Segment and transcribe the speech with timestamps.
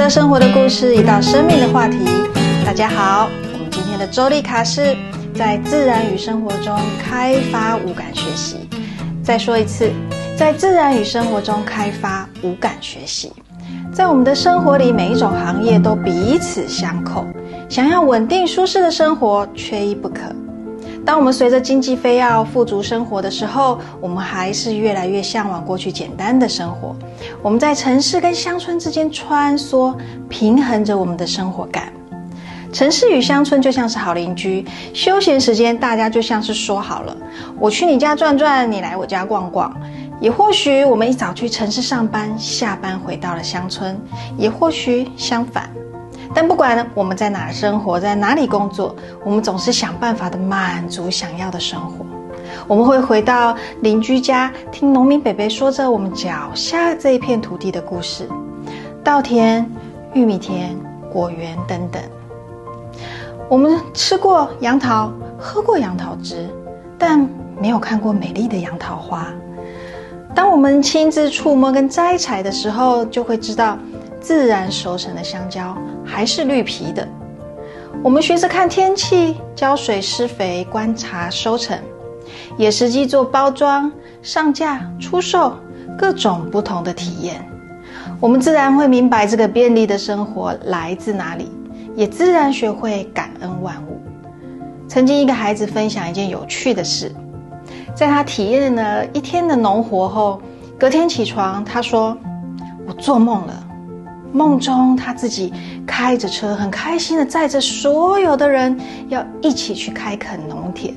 [0.00, 1.98] 则生活的故事，一道生命的话题。
[2.64, 4.96] 大家好，我们今天的周丽卡是
[5.34, 8.66] 在自然与生活中开发五感学习。
[9.22, 9.92] 再说一次，
[10.38, 13.30] 在自然与生活中开发五感学习。
[13.92, 17.26] 在我们的生活里，每一种行业都彼此相扣。
[17.68, 20.22] 想要稳定舒适的生活，缺一不可。
[21.10, 26.94] 当我们随着经济非要富足生活的时候，我们还是越来越向往过去简单的生活。
[27.42, 29.92] 我们在城市跟乡村之间穿梭，
[30.28, 31.92] 平衡着我们的生活感。
[32.72, 37.16] 城市与乡村就像是好邻居，休闲时间大家就像是说好了，
[37.58, 39.76] 我去你家转转，你来我家逛逛。
[40.20, 43.96] 也或许我们一早去城市上班，下班回到了乡村；
[44.38, 45.68] 也或许相反。
[46.32, 48.94] 但不管我们在哪生活，在哪里工作，
[49.24, 52.06] 我们总是想办法的满足想要的生活。
[52.68, 58.28] 我们会回到邻居家，听农民伯伯说着我们脚下这一片土地的故事：
[59.02, 59.68] 稻田、
[60.12, 60.76] 玉米田、
[61.12, 62.00] 果园等等。
[63.48, 66.48] 我们吃过杨桃，喝过杨桃汁，
[66.96, 67.28] 但
[67.60, 69.26] 没有看过美丽的杨桃花。
[70.32, 73.76] 当我们亲自触摸跟摘采的时候，就会知道。
[74.20, 77.06] 自然熟成的香蕉还是绿皮的。
[78.02, 81.78] 我们学着看天气、浇水、施肥、观察收成，
[82.56, 83.90] 也实际做包装、
[84.22, 85.54] 上架、出售
[85.98, 87.44] 各种不同的体验。
[88.20, 91.50] 我们自然会明白这个便利的生活来自哪里，
[91.96, 94.00] 也自然学会感恩万物。
[94.86, 97.10] 曾经一个孩子分享一件有趣的事，
[97.94, 100.40] 在他体验了一天的农活后，
[100.78, 102.16] 隔天起床，他说
[102.86, 103.66] ：“我做梦了。”
[104.32, 105.52] 梦中，他自己
[105.86, 108.78] 开着车，很开心的载着所有的人，
[109.08, 110.94] 要一起去开垦农田。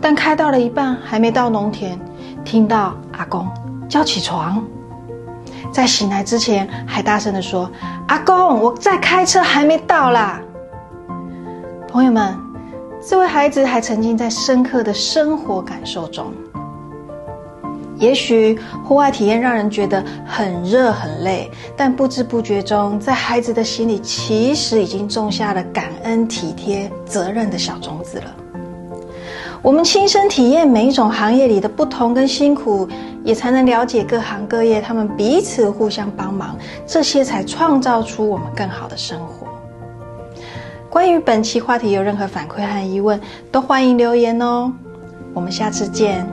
[0.00, 1.98] 但开到了一半，还没到农田，
[2.44, 3.46] 听到阿公
[3.88, 4.64] 叫起床，
[5.70, 7.70] 在醒来之前，还大声的说
[8.08, 10.40] ：“阿公，我在开车，还没到啦。”
[11.86, 12.34] 朋友们，
[13.00, 16.32] 这位孩子还沉浸在深刻的生活感受中。
[17.98, 28.34] 也许户外体验让人觉得很热很累，但不知不觉中，在孩子的心里，其实已经种下了感恩、体贴、责任的小种子了。
[29.60, 32.88] 我们亲身体验每一种行业里的不同跟辛苦，
[33.22, 39.46] 也才能了解各行各业他们彼此互相帮忙，这些才创造出我们更好的生活。
[40.90, 43.20] 关于本期话题有任何反馈和疑问，
[43.52, 44.72] 都欢迎留言哦。
[45.32, 46.26] 我们下次见。